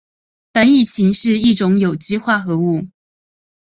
[0.53, 2.87] 苯乙腈是一种有机化合物。